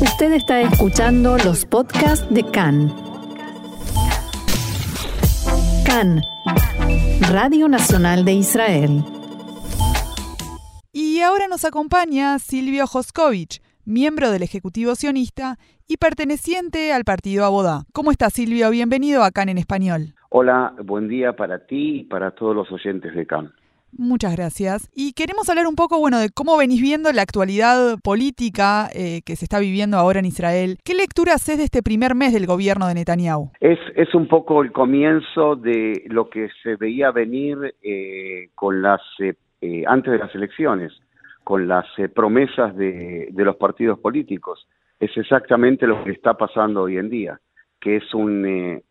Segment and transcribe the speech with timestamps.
[0.00, 2.92] Usted está escuchando los podcasts de CAN.
[5.86, 6.20] CAN,
[7.30, 9.04] Radio Nacional de Israel.
[10.92, 17.84] Y ahora nos acompaña Silvio Joskovich, miembro del Ejecutivo Sionista y perteneciente al partido Abodá.
[17.92, 18.70] ¿Cómo está Silvio?
[18.70, 20.14] Bienvenido a CAN en español.
[20.30, 23.52] Hola, buen día para ti y para todos los oyentes de CAN.
[23.96, 24.90] Muchas gracias.
[24.94, 29.36] Y queremos hablar un poco, bueno, de cómo venís viendo la actualidad política eh, que
[29.36, 30.78] se está viviendo ahora en Israel.
[30.84, 33.50] ¿Qué lectura haces de este primer mes del gobierno de Netanyahu?
[33.60, 39.00] Es, es un poco el comienzo de lo que se veía venir eh, con las
[39.20, 40.92] eh, antes de las elecciones,
[41.44, 44.66] con las promesas de, de los partidos políticos.
[44.98, 47.40] Es exactamente lo que está pasando hoy en día,
[47.80, 48.82] que es un,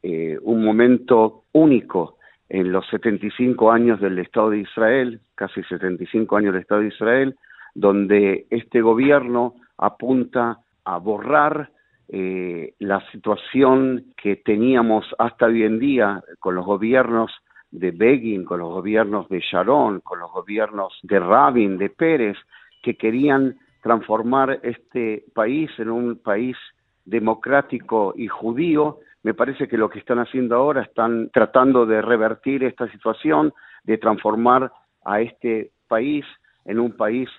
[0.44, 2.18] un momento único
[2.54, 7.36] en los 75 años del Estado de Israel, casi 75 años del Estado de Israel,
[7.74, 11.72] donde este gobierno apunta a borrar
[12.10, 17.32] eh, la situación que teníamos hasta hoy en día con los gobiernos
[17.72, 22.38] de Begin, con los gobiernos de Sharon, con los gobiernos de Rabin, de Pérez,
[22.84, 26.56] que querían transformar este país en un país
[27.04, 32.64] democrático y judío, me parece que lo que están haciendo ahora están tratando de revertir
[32.64, 34.72] esta situación, de transformar
[35.06, 36.26] a este país
[36.66, 37.30] en un país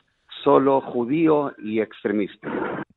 [0.42, 2.48] solo judío y extremista.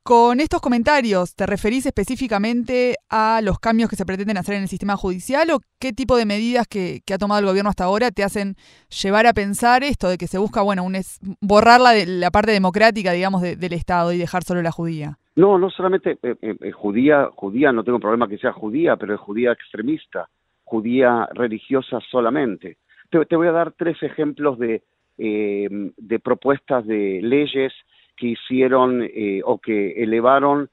[0.04, 4.70] Con estos comentarios, ¿te referís específicamente a los cambios que se pretenden hacer en el
[4.70, 8.24] sistema judicial o qué tipo de medidas que, ha tomado el gobierno hasta ahora te
[8.24, 8.56] hacen
[9.04, 10.96] llevar a pensar esto de que se busca, bueno, un
[11.42, 15.20] borrar la, la parte democrática, digamos, del Estado y dejar solo la judía?
[15.38, 19.14] No, no solamente eh, eh, eh, judía, judía, no tengo problema que sea judía, pero
[19.14, 20.28] es judía extremista,
[20.64, 22.78] judía religiosa solamente.
[23.12, 24.82] Te, voy a dar tres ejemplos de,
[25.16, 27.72] de propuestas de leyes
[28.16, 29.08] que hicieron
[29.46, 30.70] o que elevaron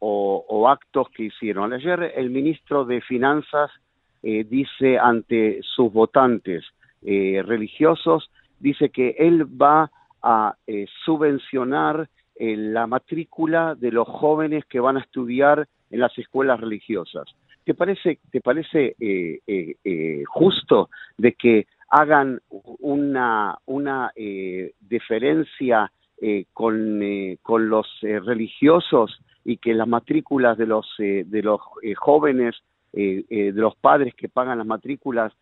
[0.00, 1.72] o, actos que hicieron.
[1.72, 3.70] Ayer el ministro de Finanzas
[4.20, 6.64] dice ante sus votantes
[7.00, 9.90] religiosos, dice que él va
[10.20, 10.54] a
[11.06, 17.26] subvencionar la matrícula de los jóvenes que van a estudiar en las escuelas religiosas.
[17.64, 22.40] ¿Te parece, te parece eh, eh, eh, justo de que hagan
[22.80, 24.10] una, una
[24.80, 25.92] diferencia
[26.54, 27.00] con,
[27.42, 31.60] con los religiosos y que las matrículas de los, de los
[31.98, 32.56] jóvenes,
[32.92, 35.34] de los padres que pagan las matrículas,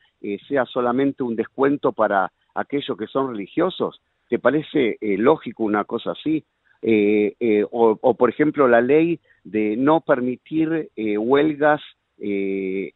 [0.48, 4.00] sea solamente un descuento para aquellos que son religiosos?
[4.28, 6.44] ¿Te parece lógico una cosa así?
[6.82, 11.80] Eh, eh, o, por ejemplo, la ley de no permitir eh, huelgas,
[12.18, 12.92] de,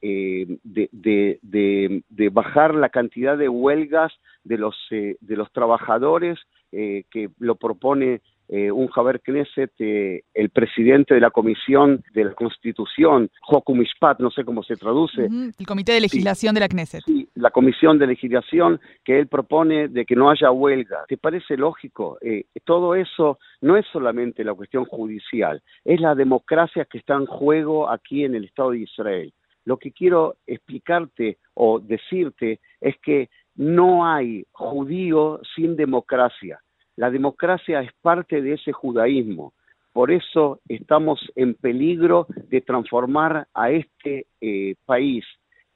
[1.40, 4.12] de, bajar la cantidad de huelgas
[4.44, 6.38] de los, de los trabajadores
[6.70, 12.34] que lo propone eh, un Javier Knesset, eh, el presidente de la Comisión de la
[12.34, 15.24] Constitución, Hokumishpat, no sé cómo se traduce.
[15.24, 17.02] El Comité de Legislación de la Knesset.
[17.04, 21.04] Sí, la Comisión de Legislación que él propone de que no haya huelga.
[21.08, 22.18] ¿Te parece lógico?
[22.20, 27.26] Eh, todo eso no es solamente la cuestión judicial, es la democracia que está en
[27.26, 29.32] juego aquí en el Estado de Israel.
[29.64, 36.60] Lo que quiero explicarte o decirte es que no hay judío sin democracia.
[36.96, 39.52] La democracia es parte de ese judaísmo.
[39.92, 45.24] Por eso estamos en peligro de transformar a este eh, país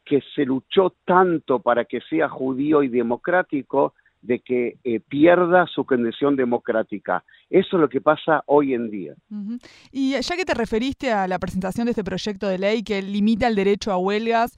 [0.05, 5.85] que se luchó tanto para que sea judío y democrático, de que eh, pierda su
[5.85, 7.25] condición democrática.
[7.51, 9.15] Eso es lo que pasa hoy en día.
[9.93, 13.47] Y ya que te referiste a la presentación de este proyecto de ley que limita
[13.47, 14.57] el derecho a huelgas,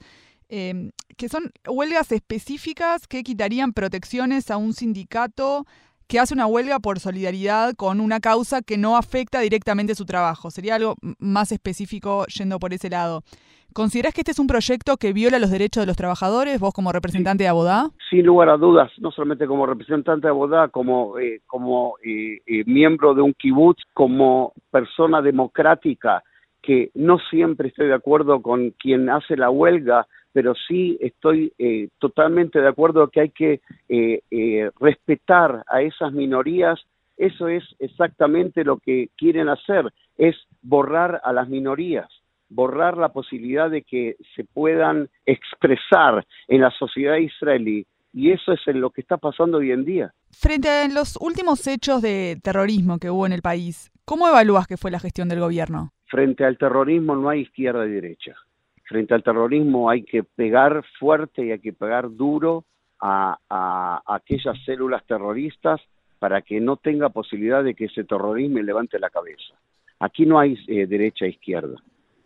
[0.49, 5.65] em, que son huelgas específicas que quitarían protecciones a un sindicato
[6.07, 10.51] que hace una huelga por solidaridad con una causa que no afecta directamente su trabajo.
[10.51, 13.23] Sería algo más específico yendo por ese lado.
[13.73, 16.91] ¿Considerás que este es un proyecto que viola los derechos de los trabajadores, vos como
[16.91, 17.89] representante de Abodá?
[18.09, 22.63] Sin lugar a dudas, no solamente como representante de Abodá, como, eh, como eh, eh,
[22.65, 26.21] miembro de un kibutz, como persona democrática,
[26.61, 31.89] que no siempre estoy de acuerdo con quien hace la huelga, pero sí estoy eh,
[31.99, 36.79] totalmente de acuerdo que hay que eh, eh, respetar a esas minorías.
[37.17, 42.09] Eso es exactamente lo que quieren hacer, es borrar a las minorías,
[42.49, 47.85] borrar la posibilidad de que se puedan expresar en la sociedad israelí.
[48.13, 50.13] Y eso es lo que está pasando hoy en día.
[50.31, 54.77] Frente a los últimos hechos de terrorismo que hubo en el país, ¿cómo evalúas que
[54.77, 55.93] fue la gestión del gobierno?
[56.11, 58.35] Frente al terrorismo no hay izquierda y derecha
[58.91, 62.65] frente al terrorismo hay que pegar fuerte y hay que pegar duro
[62.99, 65.79] a, aquellas células terroristas
[66.19, 69.55] para que no tenga posibilidad de que ese terrorismo levante la cabeza.
[69.99, 71.77] Aquí no hay eh, derecha e izquierda.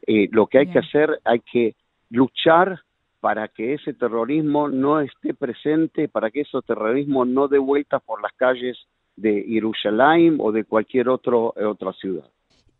[0.08, 1.76] Eh, lo que hay que hacer, hay que
[2.10, 2.81] luchar
[3.22, 8.22] para que ese terrorismo no esté presente, para que ese terrorismo no dé vueltas por
[8.22, 8.78] las calles
[9.16, 12.26] de Jerusalén o de cualquier otro, otra ciudad.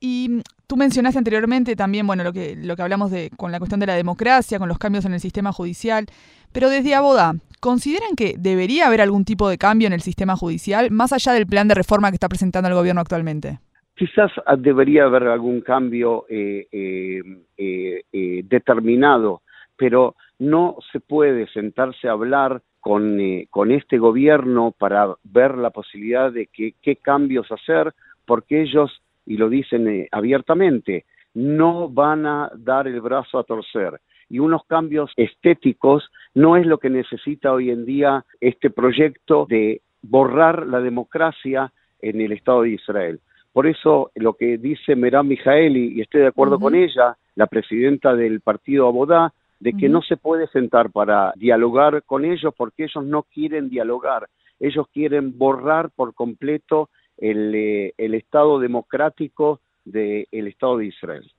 [0.02, 3.80] Y tú mencionaste anteriormente también, bueno, lo que, lo que hablamos de, con la cuestión
[3.80, 6.08] de la democracia, con los cambios en el sistema judicial,
[6.52, 10.92] pero desde Abodá, ¿consideran que debería haber algún tipo de cambio en el sistema judicial,
[10.92, 13.60] más allá del plan de reforma que está presentando el gobierno actualmente?
[13.96, 17.22] Quizás debería haber algún cambio eh, eh,
[17.58, 19.42] eh, determinado,
[19.78, 23.18] pero no se puede sentarse a hablar con,
[23.50, 27.94] con este gobierno para ver la posibilidad de que, qué cambios hacer,
[28.26, 28.92] porque ellos
[29.26, 34.00] y lo dicen eh, abiertamente, no van a dar el brazo a torcer.
[34.30, 39.82] Y unos cambios estéticos no es lo que necesita hoy en día este proyecto de
[40.02, 43.20] borrar la democracia en el Estado de Israel.
[43.54, 48.16] Por eso lo que dice Meram Mijaeli, y estoy de acuerdo con ella, la presidenta
[48.16, 53.06] del partido Abodá, de que no se puede sentar para dialogar con ellos porque ellos
[53.06, 54.28] no quieren dialogar,
[54.60, 61.32] ellos quieren borrar por completo el, eh, el Estado democrático del Estado de Israel.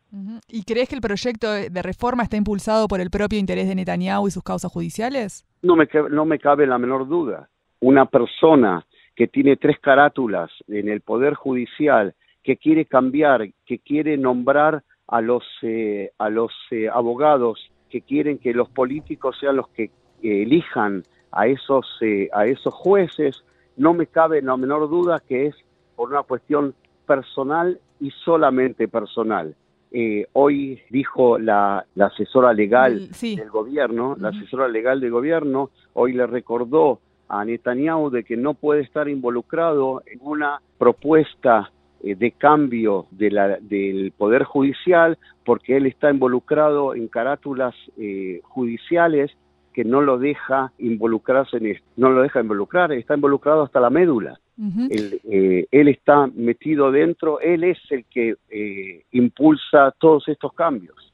[0.48, 4.28] ¿Y crees que el proyecto de reforma está impulsado por el propio interés de Netanyahu
[4.28, 5.44] y sus causas judiciales?
[5.62, 7.48] No me, no me cabe la menor duda.
[7.80, 8.86] Una persona
[9.16, 12.14] que tiene tres carátulas en el Poder Judicial,
[12.44, 18.38] que quiere cambiar, que quiere nombrar a los, eh, a los eh, abogados, que quieren
[18.38, 19.90] que los políticos sean los que
[20.22, 21.02] elijan
[21.32, 21.86] a esos,
[22.32, 23.44] a esos jueces,
[23.76, 25.54] no me cabe la menor duda que es
[25.96, 26.74] por una cuestión
[27.06, 29.54] personal y solamente personal.
[29.92, 36.26] Eh, hoy dijo la, asesora legal del gobierno, la asesora legal del gobierno, hoy le
[36.26, 41.70] recordó a Netanyahu de que no puede estar involucrado en una propuesta
[42.02, 48.40] eh, de cambio de la, del Poder Judicial porque él está involucrado en carátulas eh,
[48.44, 49.30] judiciales
[49.72, 53.90] que no lo deja involucrarse en esto, no lo deja involucrar, está involucrado hasta la
[53.90, 54.38] médula.
[54.58, 61.12] Eh, él, está metido dentro, él es el que eh, impulsa todos estos cambios.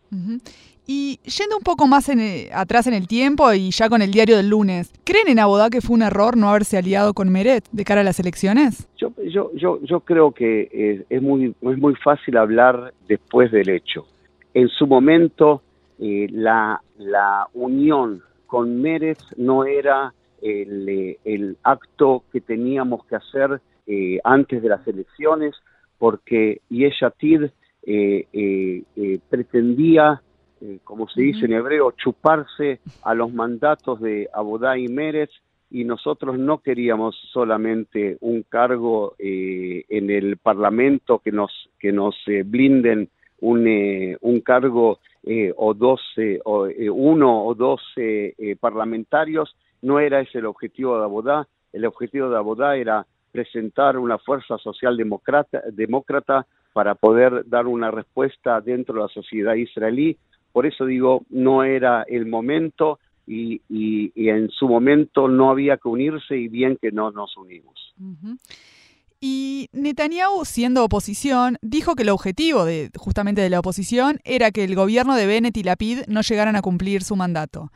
[0.86, 4.36] Y yendo un poco más eh, atrás en el tiempo y ya con el diario
[4.36, 7.84] del lunes, ¿creen en Abodá que fue un error no haberse aliado con Meret de
[7.84, 8.88] cara a las elecciones?
[8.98, 14.06] Yo, yo, yo, yo creo que es, muy, es muy fácil hablar después del hecho.
[14.54, 15.62] En su momento,
[15.98, 20.12] la, la unión con Meret no era
[20.42, 25.54] eh, el, acto que teníamos que hacer eh, antes de las elecciones,
[25.98, 27.44] porque Yeshatid
[27.84, 30.22] eh, eh, pretendía,
[30.84, 35.30] como se dice en hebreo, chuparse a los mandatos de Abodá y Mérez,
[35.70, 41.50] y nosotros no queríamos solamente un cargo en el Parlamento que nos,
[41.80, 42.14] que nos
[42.44, 43.08] blinden
[43.40, 44.98] un, un cargo
[45.56, 46.00] o dos,
[46.44, 47.80] o, uno o dos
[48.60, 54.18] parlamentarios, no era ese el objetivo de Abodá, el objetivo de Abodá era presentar una
[54.18, 60.16] fuerza social demócrata, para poder dar una respuesta dentro de la sociedad israelí.
[60.52, 63.60] Por eso digo, no era el momento y,
[64.16, 67.94] en su momento no había que unirse y bien que no nos unimos.
[69.20, 74.64] Y Netanyahu, siendo oposición, dijo que el objetivo de, justamente de la oposición era que
[74.64, 77.70] el gobierno de Bennett y Lapid no llegaran a cumplir su mandato.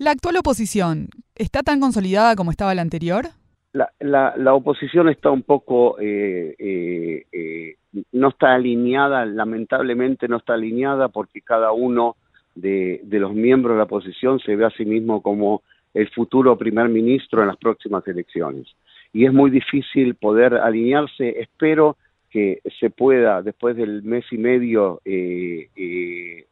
[0.00, 3.26] ¿La actual oposición está tan consolidada como estaba la anterior?
[3.74, 7.76] La, la, oposición está un poco, eh, eh, eh,
[8.12, 12.16] no está alineada, lamentablemente no está alineada porque cada uno
[12.54, 15.60] de, los miembros de la oposición se ve a sí mismo como
[15.92, 18.68] el futuro primer ministro en las próximas elecciones.
[19.12, 21.40] Y es muy difícil poder alinearse.
[21.40, 21.98] Espero
[22.30, 25.02] que se pueda, después del mes y medio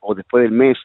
[0.00, 0.76] o después del mes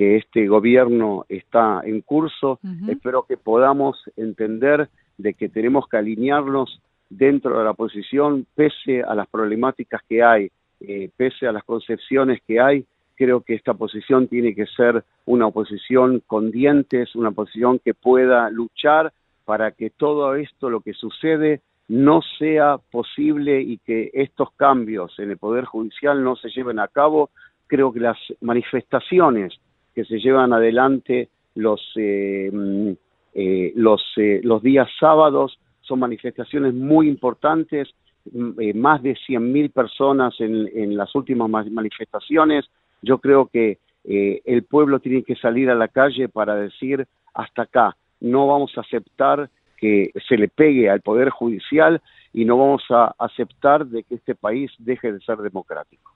[0.00, 2.58] que este gobierno está en curso.
[2.88, 4.88] Espero que podamos entender
[5.18, 6.80] de que tenemos que alinearnos
[7.10, 12.40] dentro de la posición, pese a las problemáticas que hay, eh, pese a las concepciones
[12.48, 12.86] que hay.
[13.14, 18.48] Creo que esta posición tiene que ser una oposición con dientes, una posición que pueda
[18.48, 19.12] luchar
[19.44, 25.30] para que todo esto, lo que sucede, no sea posible y que estos cambios en
[25.30, 27.28] el Poder Judicial no se lleven a cabo.
[27.66, 29.60] Creo que las manifestaciones
[30.00, 32.90] que se llevan adelante los, eh, mm,
[33.34, 35.58] eh, los, eh, los días sábados.
[35.82, 37.90] Son manifestaciones muy importantes,
[38.32, 42.64] mm, más de 100.000 personas en, en, las últimas manifestaciones.
[43.02, 47.96] Yo creo que el pueblo tiene que salir a la calle para decir hasta acá,
[48.20, 52.00] no vamos a aceptar que se le pegue al Poder Judicial
[52.32, 56.12] y no vamos a aceptar de que este país deje de ser democrático.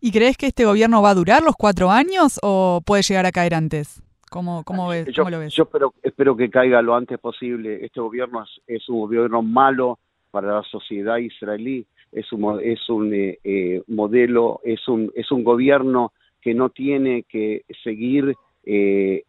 [0.00, 3.32] ¿Y crees que este gobierno va a durar los cuatro años o puede llegar a
[3.32, 4.02] caer antes?
[4.30, 5.52] ¿Cómo, cómo, ves, yo, lo ves?
[5.52, 7.84] Yo espero, espero que caiga lo antes posible.
[7.84, 9.98] Este gobierno es, un gobierno malo
[10.30, 15.44] para la sociedad israelí, es un, es un eh, eh, modelo, es un, es un
[15.44, 18.34] gobierno que no tiene que seguir
[18.64, 19.22] eh,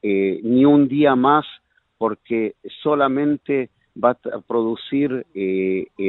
[0.43, 1.45] ni un día más
[1.97, 3.69] porque solamente
[4.01, 5.25] va a producir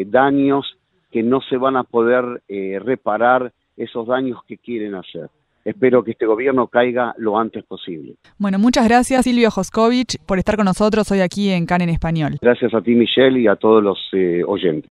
[0.06, 0.78] daños
[1.10, 5.28] que no se van a poder reparar esos daños que quieren hacer.
[5.64, 8.16] Espero que este gobierno caiga lo antes posible.
[8.38, 12.36] Bueno, muchas gracias Silvio Joskovich por estar con nosotros hoy aquí en CAN en Español.
[12.42, 14.90] Gracias a ti Michelle y a todos los eh, oyentes.